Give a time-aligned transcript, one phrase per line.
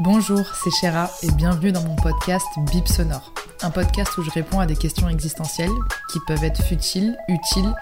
[0.00, 3.34] Bonjour, c'est Chéra et bienvenue dans mon podcast Bip Sonore.
[3.60, 5.70] Un podcast où je réponds à des questions existentielles
[6.10, 7.72] qui peuvent être futiles, utiles.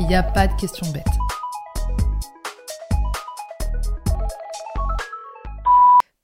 [0.00, 1.04] Il n'y a pas de questions bêtes.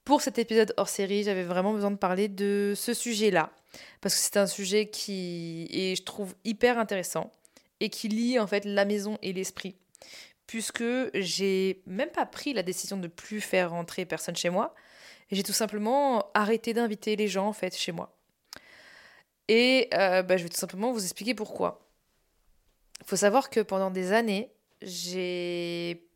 [0.04, 3.50] Pour cet épisode hors série, j'avais vraiment besoin de parler de ce sujet-là.
[4.00, 7.32] Parce que c'est un sujet qui est, je trouve, hyper intéressant
[7.79, 9.77] et qui lie en fait la maison et l'esprit.
[10.48, 10.84] Puisque
[11.14, 14.75] j'ai même pas pris la décision de plus faire rentrer personne chez moi,
[15.31, 18.14] j'ai tout simplement arrêté d'inviter les gens en fait chez moi.
[19.49, 21.87] Et euh, bah, je vais tout simplement vous expliquer pourquoi.
[23.01, 24.51] Il faut savoir que pendant des années,
[24.82, 26.07] j'ai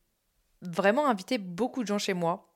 [0.60, 2.48] vraiment invité beaucoup de gens chez moi.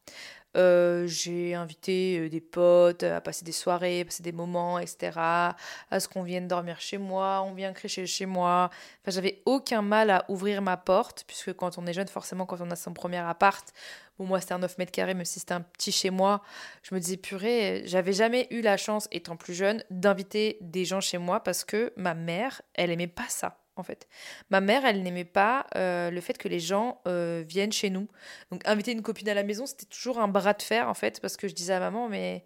[0.56, 5.12] Euh, j'ai invité euh, des potes à passer des soirées, passer des moments, etc.
[5.16, 5.54] À
[5.98, 8.70] ce qu'on vienne dormir chez moi, on vient crécher chez moi.
[9.02, 12.60] Enfin, j'avais aucun mal à ouvrir ma porte, puisque quand on est jeune, forcément, quand
[12.60, 13.70] on a son premier appart,
[14.18, 16.42] bon, moi c'était un 9 mètres carrés, mais si c'était un petit chez moi,
[16.82, 21.00] je me disais, purée, j'avais jamais eu la chance, étant plus jeune, d'inviter des gens
[21.00, 24.08] chez moi parce que ma mère, elle aimait pas ça en fait.
[24.50, 28.08] Ma mère, elle n'aimait pas euh, le fait que les gens euh, viennent chez nous.
[28.50, 31.20] Donc inviter une copine à la maison, c'était toujours un bras de fer en fait,
[31.20, 32.44] parce que je disais à maman, mais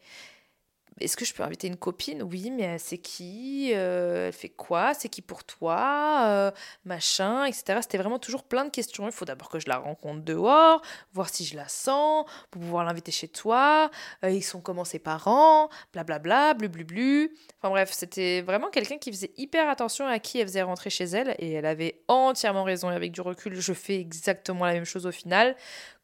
[0.98, 2.22] est-ce que je peux inviter une copine?
[2.22, 4.92] Oui, mais c'est qui euh, Elle fait quoi?
[4.94, 6.24] C'est qui pour toi?
[6.27, 6.50] Euh,
[6.84, 7.78] Machin, etc.
[7.83, 9.06] C'était vraiment toujours plein de questions.
[9.06, 12.84] Il faut d'abord que je la rencontre dehors, voir si je la sens, pour pouvoir
[12.84, 13.91] l'inviter chez toi.
[14.24, 15.68] Euh, ils sont comment ses parents?
[15.92, 17.36] Blablabla, blu blu blu.
[17.58, 21.05] Enfin bref, c'était vraiment quelqu'un qui faisait hyper attention à qui elle faisait rentrer chez
[21.05, 21.34] elle.
[21.38, 22.91] Et elle avait entièrement raison.
[22.91, 25.56] Et avec du recul, je fais exactement la même chose au final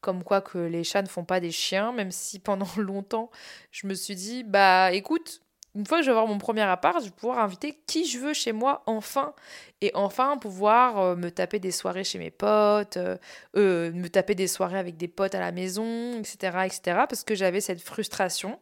[0.07, 3.29] comme quoi que les chats ne font pas des chiens, même si pendant longtemps,
[3.73, 5.41] je me suis dit, bah écoute,
[5.75, 8.19] une fois que je vais avoir mon premier appart, je vais pouvoir inviter qui je
[8.19, 9.35] veux chez moi, enfin.
[9.81, 13.17] Et enfin pouvoir euh, me taper des soirées chez mes potes, euh,
[13.57, 16.67] euh, me taper des soirées avec des potes à la maison, etc.
[16.67, 16.81] etc.
[17.09, 18.61] parce que j'avais cette frustration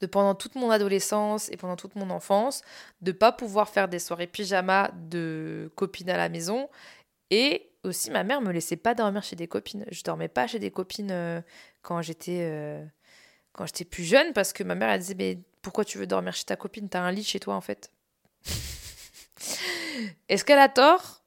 [0.00, 2.62] de pendant toute mon adolescence et pendant toute mon enfance,
[3.00, 6.68] de pas pouvoir faire des soirées pyjama de copines à la maison.
[7.30, 9.84] Et aussi, ma mère me laissait pas dormir chez des copines.
[9.90, 11.40] Je dormais pas chez des copines euh,
[11.82, 12.84] quand j'étais euh,
[13.52, 16.34] quand j'étais plus jeune parce que ma mère elle disait mais pourquoi tu veux dormir
[16.34, 16.88] chez ta copine?
[16.88, 17.90] T'as un lit chez toi en fait.
[20.28, 21.22] Est-ce qu'elle a tort?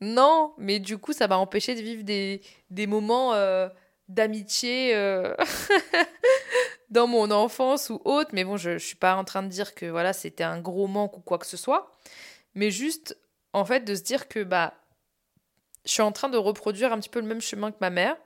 [0.00, 2.40] Non, mais du coup ça m'a empêché de vivre des,
[2.70, 3.68] des moments euh,
[4.08, 4.94] d'amitié
[6.90, 8.30] dans mon enfance ou autre.
[8.32, 10.86] Mais bon, je, je suis pas en train de dire que voilà c'était un gros
[10.86, 11.96] manque ou quoi que ce soit,
[12.54, 13.16] mais juste
[13.52, 14.74] en fait de se dire que bah
[15.84, 18.16] je suis en train de reproduire un petit peu le même chemin que ma mère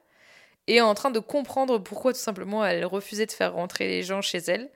[0.67, 4.23] et en train de comprendre pourquoi tout simplement elle refusait de faire rentrer les gens
[4.23, 4.71] chez elle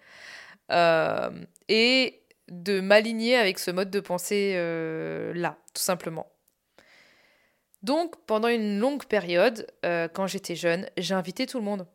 [0.71, 1.31] euh,
[1.69, 6.27] et de m'aligner avec ce mode de pensée euh, là, tout simplement.
[7.83, 11.87] Donc pendant une longue période, euh, quand j'étais jeune, invité tout le monde.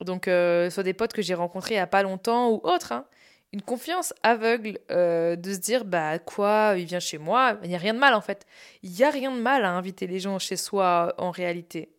[0.00, 2.90] Donc soit des potes que j'ai rencontrés il n'y a pas longtemps ou autres.
[2.90, 3.06] Hein
[3.52, 7.74] une confiance aveugle euh, de se dire bah quoi il vient chez moi il n'y
[7.74, 8.46] a rien de mal en fait.
[8.82, 11.92] Il n'y a rien de mal à inviter les gens chez soi en réalité.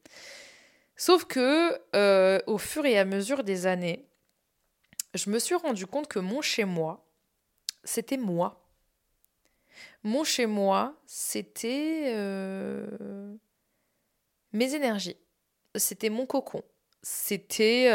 [0.96, 4.06] Sauf que euh, au fur et à mesure des années
[5.14, 7.06] je me suis rendu compte que mon chez moi
[7.84, 8.68] c'était moi.
[10.02, 13.36] Mon chez moi c'était euh,
[14.54, 15.18] mes énergies.
[15.76, 16.64] C'était mon cocon.
[17.04, 17.90] C'était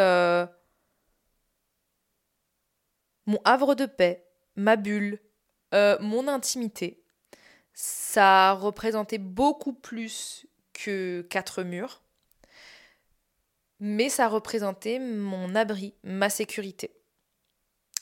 [3.29, 5.21] mon havre de paix, ma bulle,
[5.75, 7.05] euh, mon intimité.
[7.75, 12.03] Ça représentait beaucoup plus que quatre murs,
[13.81, 16.91] mais ça représentait mon abri, ma sécurité,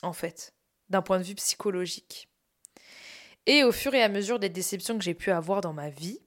[0.01, 0.53] en fait,
[0.89, 2.29] d'un point de vue psychologique.
[3.45, 6.21] Et au fur et à mesure des déceptions que j'ai pu avoir dans ma vie,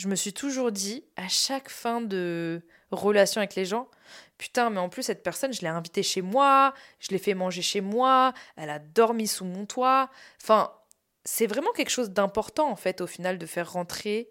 [0.00, 3.86] je me suis toujours dit, à chaque fin de relation avec les gens,
[4.38, 7.60] putain, mais en plus, cette personne, je l'ai invitée chez moi, je l'ai fait manger
[7.60, 10.08] chez moi, elle a dormi sous mon toit.
[10.40, 10.72] Enfin,
[11.26, 14.30] c'est vraiment quelque chose d'important, en fait, au final, de faire rentrer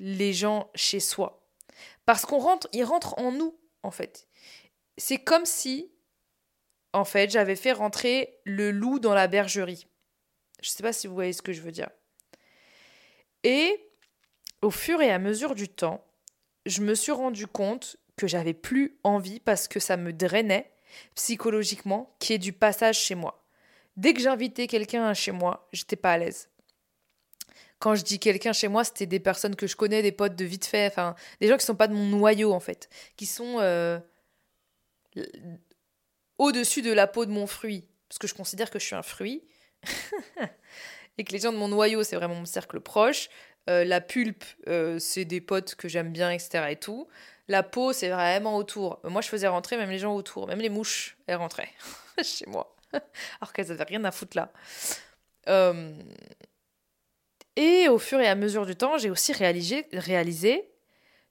[0.00, 1.48] les gens chez soi.
[2.04, 4.26] Parce qu'on rentre, ils rentrent en nous, en fait.
[4.96, 5.92] C'est comme si,
[6.92, 9.86] en fait, j'avais fait rentrer le loup dans la bergerie.
[10.60, 11.90] Je ne sais pas si vous voyez ce que je veux dire.
[13.44, 13.87] Et
[14.62, 16.04] au fur et à mesure du temps,
[16.66, 20.70] je me suis rendu compte que j'avais plus envie parce que ça me drainait
[21.14, 23.44] psychologiquement qui est du passage chez moi.
[23.96, 26.48] Dès que j'invitais quelqu'un chez moi, j'étais pas à l'aise.
[27.78, 30.44] Quand je dis quelqu'un chez moi, c'était des personnes que je connais, des potes de
[30.44, 33.58] vite fait, enfin des gens qui sont pas de mon noyau en fait, qui sont
[33.60, 34.00] euh,
[36.38, 39.02] au-dessus de la peau de mon fruit, parce que je considère que je suis un
[39.02, 39.44] fruit,
[41.18, 43.28] et que les gens de mon noyau, c'est vraiment mon cercle proche.
[43.68, 46.66] Euh, la pulpe, euh, c'est des potes que j'aime bien, etc.
[46.70, 47.08] et tout.
[47.48, 49.00] La peau, c'est vraiment autour.
[49.04, 50.46] Moi, je faisais rentrer même les gens autour.
[50.46, 51.72] Même les mouches, elles rentraient
[52.22, 52.76] chez moi.
[53.40, 54.52] Alors qu'elles n'avaient rien à foutre là.
[55.48, 55.92] Euh,
[57.56, 60.70] et au fur et à mesure du temps, j'ai aussi réalisé,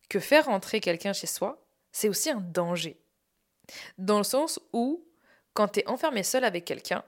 [0.10, 3.00] que faire rentrer quelqu'un chez soi, c'est aussi un danger.
[3.98, 5.06] Dans le sens où,
[5.54, 7.04] quand tu es enfermé seul avec quelqu'un,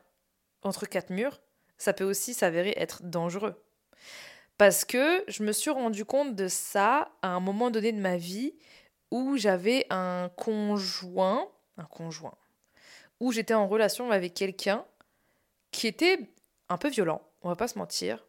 [0.61, 1.41] entre quatre murs,
[1.79, 3.59] ça peut aussi s'avérer être dangereux.
[4.59, 8.17] Parce que je me suis rendu compte de ça à un moment donné de ma
[8.17, 8.53] vie
[9.09, 12.37] où j'avais un conjoint, un conjoint,
[13.19, 14.85] où j'étais en relation avec quelqu'un
[15.71, 16.19] qui était
[16.67, 18.25] un peu violent, on va pas se mentir,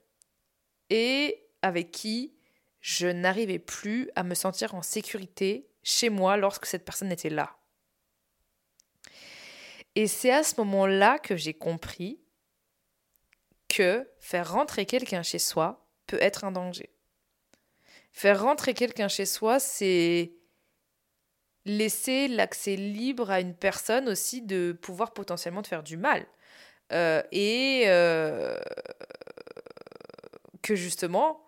[0.89, 2.33] et avec qui
[2.81, 7.57] je n'arrivais plus à me sentir en sécurité chez moi lorsque cette personne était là.
[9.97, 12.21] Et c'est à ce moment-là que j'ai compris
[13.71, 16.91] que faire rentrer quelqu'un chez soi peut être un danger.
[18.13, 20.33] Faire rentrer quelqu'un chez soi, c'est
[21.65, 26.27] laisser l'accès libre à une personne aussi de pouvoir potentiellement te faire du mal.
[26.93, 28.59] Euh, et euh,
[30.63, 31.47] que justement,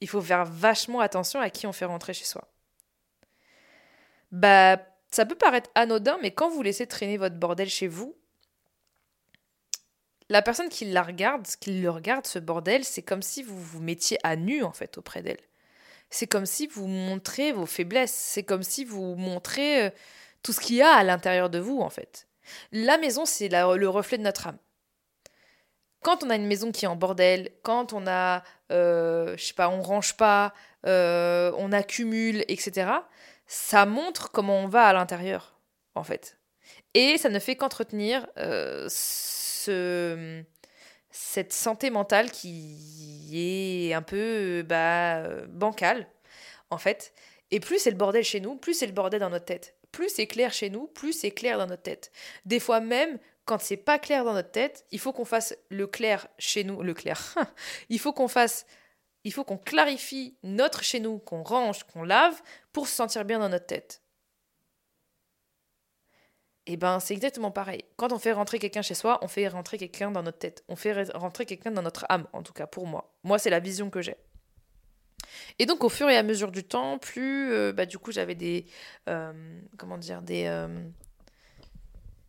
[0.00, 2.50] il faut faire vachement attention à qui on fait rentrer chez soi.
[4.32, 4.78] Bah,
[5.12, 8.16] ça peut paraître anodin, mais quand vous laissez traîner votre bordel chez vous,
[10.30, 13.80] la personne qui la regarde, qui le regarde, ce bordel, c'est comme si vous vous
[13.80, 15.40] mettiez à nu, en fait, auprès d'elle.
[16.08, 18.14] C'est comme si vous montrez vos faiblesses.
[18.14, 19.90] C'est comme si vous montrez euh,
[20.42, 22.28] tout ce qu'il y a à l'intérieur de vous, en fait.
[22.70, 24.58] La maison, c'est le reflet de notre âme.
[26.02, 28.42] Quand on a une maison qui est en bordel, quand on a,
[28.72, 30.54] euh, je sais pas, on range pas,
[30.86, 32.90] euh, on accumule, etc.,
[33.46, 35.58] ça montre comment on va à l'intérieur,
[35.96, 36.38] en fait.
[36.94, 38.86] Et ça ne fait qu'entretenir euh,
[41.10, 46.06] cette santé mentale qui est un peu bah, bancale,
[46.70, 47.12] en fait.
[47.50, 49.74] Et plus c'est le bordel chez nous, plus c'est le bordel dans notre tête.
[49.92, 52.12] Plus c'est clair chez nous, plus c'est clair dans notre tête.
[52.44, 55.86] Des fois même, quand c'est pas clair dans notre tête, il faut qu'on fasse le
[55.88, 57.34] clair chez nous, le clair.
[57.88, 58.66] il faut qu'on fasse
[59.24, 62.40] il faut qu'on clarifie notre chez nous, qu'on range, qu'on lave
[62.72, 64.02] pour se sentir bien dans notre tête.
[66.70, 67.84] Et eh ben, c'est exactement pareil.
[67.96, 70.62] Quand on fait rentrer quelqu'un chez soi, on fait rentrer quelqu'un dans notre tête.
[70.68, 73.12] On fait rentrer quelqu'un dans notre âme, en tout cas pour moi.
[73.24, 74.14] Moi, c'est la vision que j'ai.
[75.58, 78.36] Et donc, au fur et à mesure du temps, plus, euh, bah, du coup, j'avais
[78.36, 78.66] des,
[79.08, 79.32] euh,
[79.78, 80.68] comment dire, des, euh,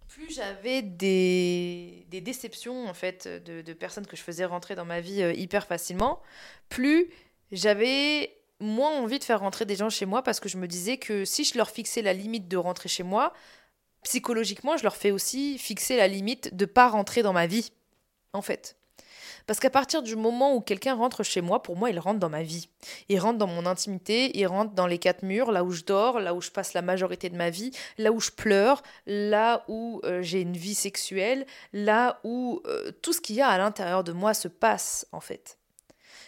[0.08, 4.86] plus j'avais des, des, déceptions en fait de, de, personnes que je faisais rentrer dans
[4.86, 6.20] ma vie hyper facilement,
[6.68, 7.12] plus
[7.52, 10.98] j'avais moins envie de faire rentrer des gens chez moi parce que je me disais
[10.98, 13.34] que si je leur fixais la limite de rentrer chez moi,
[14.04, 17.72] psychologiquement, je leur fais aussi fixer la limite de pas rentrer dans ma vie,
[18.34, 18.76] en fait.
[19.48, 22.30] Parce qu'à partir du moment où quelqu'un rentre chez moi, pour moi, il rentre dans
[22.30, 22.70] ma vie.
[23.10, 26.20] Il rentre dans mon intimité, il rentre dans les quatre murs, là où je dors,
[26.20, 30.02] là où je passe la majorité de ma vie, là où je pleure, là où
[30.04, 34.04] euh, j'ai une vie sexuelle, là où euh, tout ce qu'il y a à l'intérieur
[34.04, 35.58] de moi se passe, en fait.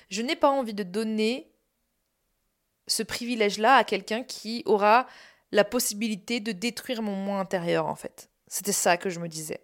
[0.09, 1.49] Je n'ai pas envie de donner
[2.87, 5.07] ce privilège-là à quelqu'un qui aura
[5.53, 8.29] la possibilité de détruire mon moi intérieur, en fait.
[8.47, 9.61] C'était ça que je me disais.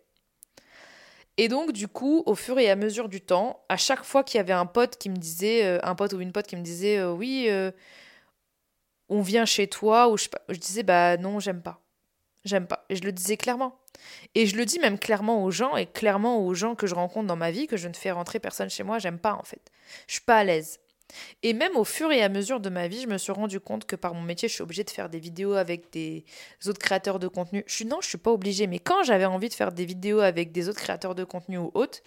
[1.38, 4.38] Et donc, du coup, au fur et à mesure du temps, à chaque fois qu'il
[4.38, 6.62] y avait un pote qui me disait, euh, un pote ou une pote qui me
[6.62, 7.72] disait, euh, oui, euh,
[9.10, 11.81] on vient chez toi, ou je, je disais, bah non, j'aime pas.
[12.46, 12.86] J'aime pas.
[12.90, 13.80] Et je le disais clairement.
[14.36, 17.26] Et je le dis même clairement aux gens, et clairement aux gens que je rencontre
[17.26, 19.72] dans ma vie, que je ne fais rentrer personne chez moi, j'aime pas en fait.
[20.08, 20.80] Je suis pas à l'aise.
[21.44, 23.85] Et même au fur et à mesure de ma vie, je me suis rendu compte
[23.85, 26.25] que par mon métier, je suis obligée de faire des vidéos avec des
[26.68, 27.63] autres créateurs de contenu.
[27.68, 30.51] Je non, je suis pas obligée, mais quand j'avais envie de faire des vidéos avec
[30.51, 31.99] des autres créateurs de contenu ou autres,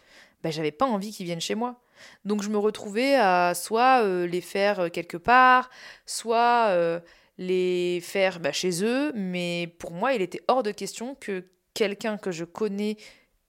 [0.42, 1.80] ben j'avais pas envie qu'ils viennent chez moi.
[2.24, 5.70] Donc je me retrouvais à soit euh, les faire euh, quelque part,
[6.04, 7.00] soit euh,
[7.38, 11.44] les faire bah, chez eux, mais pour moi, il était hors de question que
[11.74, 12.96] quelqu'un que je connais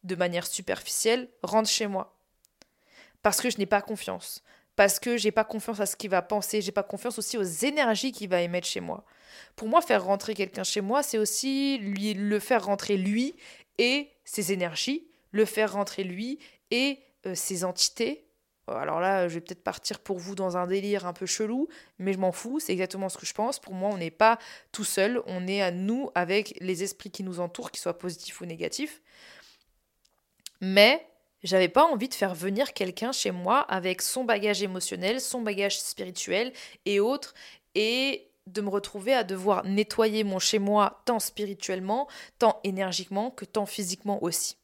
[0.04, 2.18] de manière superficielle rentre chez moi.
[3.22, 4.44] Parce que je n'ai pas confiance
[4.76, 7.44] parce que j'ai pas confiance à ce qu'il va penser, j'ai pas confiance aussi aux
[7.44, 9.04] énergies qu'il va émettre chez moi.
[9.56, 13.36] Pour moi, faire rentrer quelqu'un chez moi, c'est aussi lui, le faire rentrer lui
[13.78, 16.40] et ses énergies, le faire rentrer lui
[16.72, 18.26] et euh, ses entités.
[18.68, 21.68] Alors là, je vais peut-être partir pour vous dans un délire un peu chelou,
[22.00, 23.60] mais je m'en fous, c'est exactement ce que je pense.
[23.60, 24.40] Pour moi, on n'est pas
[24.72, 28.40] tout seul, on est à nous avec les esprits qui nous entourent, qu'ils soient positifs
[28.40, 29.02] ou négatifs.
[30.62, 31.06] Mais
[31.44, 35.80] j'avais pas envie de faire venir quelqu'un chez moi avec son bagage émotionnel, son bagage
[35.80, 36.54] spirituel
[36.86, 37.34] et autres,
[37.76, 42.08] et de me retrouver à devoir nettoyer mon chez moi tant spirituellement,
[42.40, 44.58] tant énergiquement que tant physiquement aussi.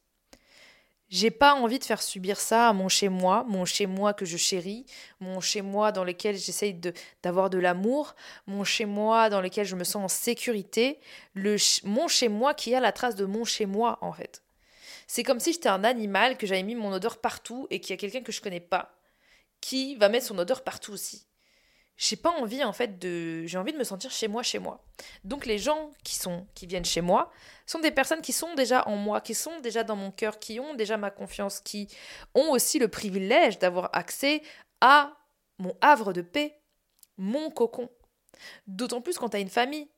[1.08, 4.86] J'ai pas envie de faire subir ça à mon chez-moi, mon chez-moi que je chéris,
[5.18, 6.80] mon chez-moi dans lequel j'essaye
[7.22, 8.14] d'avoir de, l'amour,
[8.46, 11.00] mon chez-moi dans lequel je me sens en sécurité,
[11.34, 14.42] le, mon chez-moi qui a la trace de mon chez-moi en fait.
[15.12, 17.94] C'est comme si j'étais un animal, que j'avais mis mon odeur partout et qu'il y
[17.94, 18.94] a quelqu'un que je connais pas
[19.60, 21.26] qui va mettre son odeur partout aussi.
[21.96, 24.84] J'ai pas envie en fait de j'ai envie de me sentir chez moi chez moi.
[25.24, 27.32] Donc les gens qui sont qui viennent chez moi
[27.66, 30.60] sont des personnes qui sont déjà en moi qui sont déjà dans mon cœur qui
[30.60, 31.88] ont déjà ma confiance qui
[32.36, 34.42] ont aussi le privilège d'avoir accès
[34.80, 35.16] à
[35.58, 36.56] mon havre de paix
[37.18, 37.90] mon cocon.
[38.68, 39.88] D'autant plus quand tu as une famille.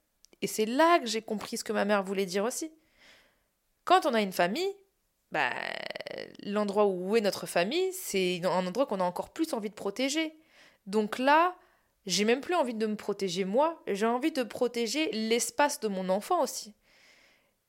[0.40, 2.72] Et c'est là que j'ai compris ce que ma mère voulait dire aussi.
[3.84, 4.74] Quand on a une famille
[5.32, 5.50] bah,
[6.44, 10.36] l'endroit où est notre famille c'est un endroit qu'on a encore plus envie de protéger
[10.86, 11.56] donc là
[12.06, 16.08] j'ai même plus envie de me protéger moi, j'ai envie de protéger l'espace de mon
[16.08, 16.74] enfant aussi.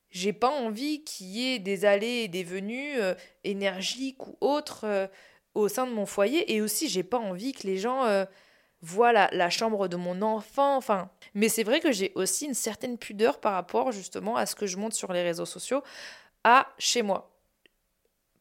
[0.10, 4.86] J'ai pas envie qu'il y ait des allées et des venues euh, énergiques ou autres
[4.86, 5.08] euh,
[5.56, 8.26] au sein de mon foyer et aussi j'ai pas envie que les gens euh,
[8.82, 11.10] voient la, chambre de mon enfant, enfin.
[11.36, 14.68] Mais c'est vrai que j'ai aussi une certaine pudeur par rapport justement à ce que
[14.68, 15.84] je monte sur les réseaux sociaux
[16.44, 17.33] à chez moi.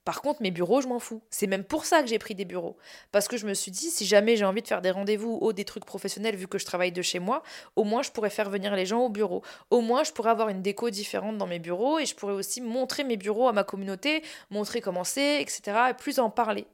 [0.05, 1.23] Par contre, mes bureaux, je m'en fous.
[1.31, 2.77] C'est même pour ça que j'ai pris des bureaux.
[3.13, 5.53] Parce que je me suis dit, si jamais j'ai envie de faire des rendez-vous ou
[5.53, 7.43] des trucs professionnels, vu que je travaille de chez moi,
[7.77, 9.43] au moins je pourrais faire venir les gens au bureau.
[9.71, 12.61] Au moins, je pourrais avoir une déco différente dans mes bureaux et je pourrais aussi
[12.61, 15.63] montrer mes bureaux à ma communauté, montrer comment c'est, etc.
[15.91, 16.67] et plus en parler.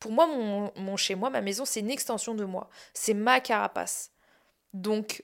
[0.00, 2.68] Pour moi, mon, mon chez moi, ma maison, c'est une extension de moi.
[2.94, 4.10] C'est ma carapace.
[4.72, 5.22] Donc,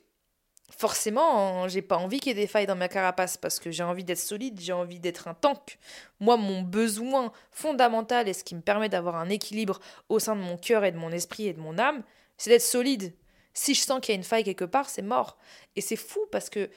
[0.71, 3.83] forcément, j'ai pas envie qu'il y ait des failles dans ma carapace parce que j'ai
[3.83, 5.79] envie d'être solide, j'ai envie d'être un tank.
[6.21, 10.41] Moi, mon besoin fondamental et ce qui me permet d'avoir un équilibre au sein de
[10.41, 12.03] mon cœur et de mon esprit et de mon âme,
[12.37, 13.13] c'est d'être solide.
[13.53, 15.37] Si je sens qu'il y a une faille quelque part, c'est mort.
[15.77, 16.71] Et c'est fou parce que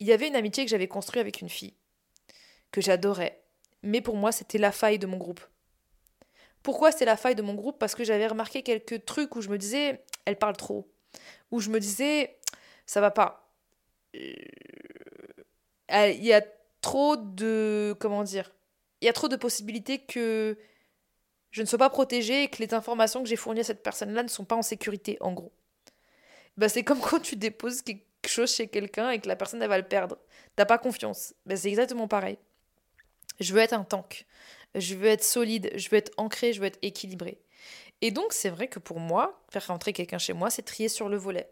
[0.00, 1.74] il y avait une amitié que j'avais construite avec une fille
[2.70, 3.42] que j'adorais,
[3.82, 5.40] mais pour moi, c'était la faille de mon groupe.
[6.62, 7.78] Pourquoi c'est la faille de mon groupe?
[7.78, 10.90] Parce que j'avais remarqué quelques trucs où je me disais, elle parle trop.
[11.50, 12.37] Où je me disais,
[12.88, 13.52] ça va pas.
[14.16, 16.42] Euh, il y a
[16.80, 17.94] trop de.
[18.00, 18.50] Comment dire
[19.02, 20.58] Il y a trop de possibilités que
[21.50, 24.22] je ne sois pas protégée et que les informations que j'ai fournies à cette personne-là
[24.22, 25.52] ne sont pas en sécurité, en gros.
[26.56, 29.68] Bah, c'est comme quand tu déposes quelque chose chez quelqu'un et que la personne elle
[29.68, 30.16] va le perdre.
[30.56, 31.34] T'as pas confiance.
[31.44, 32.38] Bah, c'est exactement pareil.
[33.38, 34.24] Je veux être un tank.
[34.74, 35.70] Je veux être solide.
[35.76, 36.54] Je veux être ancré.
[36.54, 37.38] Je veux être équilibré.
[38.00, 41.10] Et donc, c'est vrai que pour moi, faire rentrer quelqu'un chez moi, c'est trier sur
[41.10, 41.50] le volet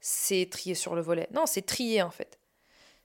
[0.00, 1.28] c'est trier sur le volet.
[1.32, 2.38] Non, c'est trier en fait.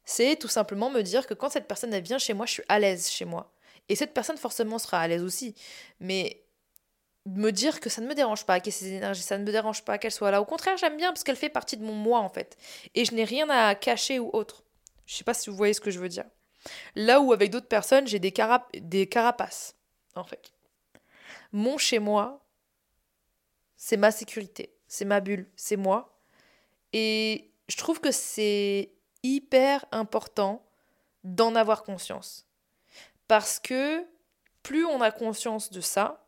[0.05, 2.63] C'est tout simplement me dire que quand cette personne elle vient chez moi, je suis
[2.69, 3.53] à l'aise chez moi.
[3.89, 5.55] Et cette personne forcément sera à l'aise aussi.
[5.99, 6.43] Mais
[7.25, 9.51] me dire que ça ne me dérange pas, qu'elle ait ses énergies, ça ne me
[9.51, 10.41] dérange pas qu'elle soit là.
[10.41, 12.57] Au contraire, j'aime bien parce qu'elle fait partie de mon moi en fait.
[12.93, 14.63] Et je n'ai rien à cacher ou autre.
[15.05, 16.25] Je sais pas si vous voyez ce que je veux dire.
[16.95, 18.33] Là où avec d'autres personnes, j'ai des,
[18.73, 19.75] des carapaces
[20.15, 20.53] en fait.
[21.51, 22.45] Mon chez moi,
[23.75, 26.14] c'est ma sécurité, c'est ma bulle, c'est moi.
[26.97, 30.65] Et je trouve que c'est hyper important
[31.25, 32.47] d'en avoir conscience.
[33.27, 34.07] Parce que
[34.63, 36.25] plus on a conscience de ça,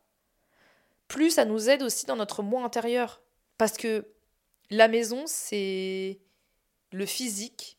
[1.06, 3.22] plus ça nous aide aussi dans notre moi intérieur.
[3.56, 4.12] Parce que
[4.68, 6.20] la maison, c'est
[6.92, 7.78] le physique,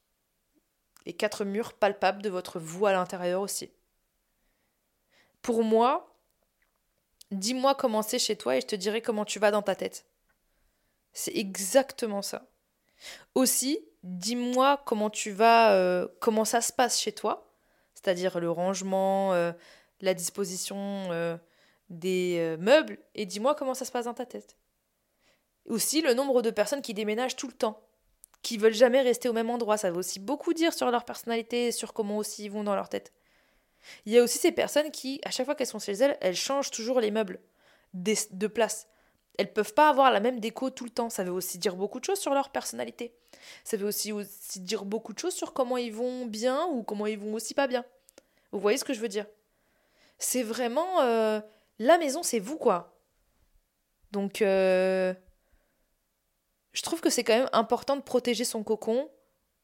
[1.05, 3.72] les quatre murs palpables de votre vous à l'intérieur aussi.
[5.43, 6.17] Pour moi,
[7.29, 10.08] dis-moi comment c'est chez toi et je te dirai comment tu vas dans ta tête.
[11.13, 12.50] C'est exactement ça.
[13.36, 17.51] Aussi, dis-moi comment tu vas, euh, comment ça se passe chez toi,
[17.94, 19.51] c'est-à-dire le rangement, euh,
[20.01, 20.77] la disposition
[21.12, 21.38] euh,
[21.89, 24.58] des meubles, et dis-moi comment ça se passe dans ta tête.
[25.68, 27.82] Aussi, le nombre de personnes qui déménagent tout le temps,
[28.41, 31.72] qui veulent jamais rester au même endroit, ça veut aussi beaucoup dire sur leur personnalité
[31.72, 33.13] sur comment aussi ils vont dans leur tête.
[34.06, 36.36] Il y a aussi ces personnes qui, à chaque fois qu'elles sont chez elles, elles
[36.36, 37.39] changent toujours les meubles
[37.94, 38.88] de place
[39.39, 41.10] elles peuvent pas avoir la même déco tout le temps.
[41.10, 43.15] Ça veut aussi dire beaucoup de choses sur leur personnalité.
[43.63, 44.12] Ça veut aussi,
[44.58, 47.65] dire beaucoup de choses sur comment ils vont bien ou comment ils vont aussi pas
[47.65, 47.86] bien.
[48.51, 49.25] Vous voyez ce que je veux dire?
[50.17, 51.39] C'est vraiment euh,
[51.79, 53.00] la maison, c'est vous quoi.
[54.12, 55.13] Donc euh,
[56.74, 59.10] je trouve que c'est quand même important de protéger son cocon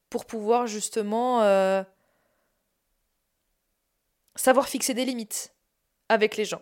[0.10, 1.84] pour pouvoir justement euh,
[4.36, 5.54] savoir fixer des limites
[6.08, 6.62] avec les gens.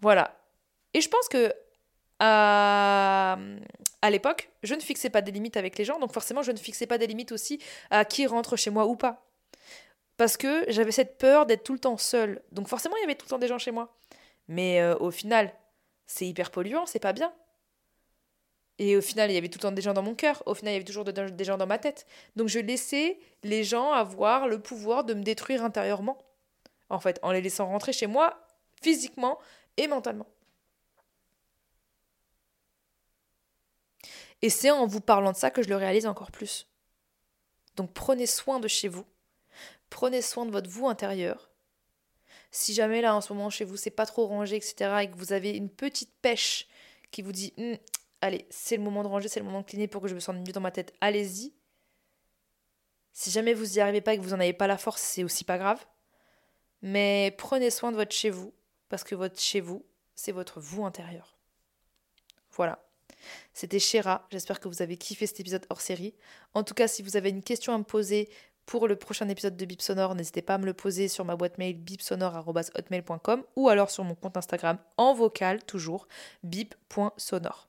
[0.00, 0.37] Voilà.
[0.94, 1.52] Et je pense que
[2.20, 3.38] à,
[4.10, 6.86] l'époque, je ne fixais pas des limites avec les gens, donc forcément, je ne fixais
[6.86, 9.24] pas des limites aussi à qui rentre chez moi ou pas.
[10.16, 12.42] Parce que j'avais cette peur d'être tout le temps seule.
[12.50, 13.96] Donc forcément, il y avait tout le temps des gens chez moi.
[14.48, 15.54] Mais euh, au final,
[16.06, 17.32] c'est hyper polluant, c'est pas bien.
[18.80, 20.42] Et au final, il y avait tout le temps des gens dans mon cœur.
[20.46, 22.06] Au final, il y avait toujours des gens dans ma tête.
[22.36, 26.18] Donc je laissais les gens avoir le pouvoir de me détruire intérieurement.
[26.88, 28.40] en fait, en les laissant rentrer chez moi
[28.80, 29.38] physiquement
[29.76, 30.26] et mentalement.
[34.42, 36.66] Et c'est en vous parlant de ça que je le réalise encore plus.
[37.76, 39.04] Donc prenez soin de chez vous.
[39.90, 41.50] Prenez soin de votre vous intérieur.
[42.50, 45.16] Si jamais là en ce moment chez vous c'est pas trop rangé, etc., et que
[45.16, 46.66] vous avez une petite pêche
[47.10, 47.76] qui vous dit hum,
[48.20, 50.20] allez, c'est le moment de ranger, c'est le moment de cleaner pour que je me
[50.20, 51.52] sente mieux dans ma tête, allez-y.
[53.12, 55.24] Si jamais vous n'y arrivez pas et que vous n'en avez pas la force, c'est
[55.24, 55.84] aussi pas grave.
[56.82, 58.54] Mais prenez soin de votre chez vous,
[58.88, 61.36] parce que votre chez vous, c'est votre vous intérieur.
[62.52, 62.87] Voilà.
[63.54, 66.14] C'était Chéra, j'espère que vous avez kiffé cet épisode hors série.
[66.54, 68.28] En tout cas, si vous avez une question à me poser
[68.66, 71.36] pour le prochain épisode de Bip Sonore, n'hésitez pas à me le poser sur ma
[71.36, 76.06] boîte mail bipsonore.hotmail.com ou alors sur mon compte Instagram en vocal, toujours,
[76.42, 77.68] bip.sonore.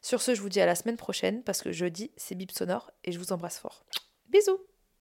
[0.00, 2.90] Sur ce, je vous dis à la semaine prochaine parce que jeudi, c'est Bip Sonore
[3.04, 3.84] et je vous embrasse fort.
[4.28, 4.71] Bisous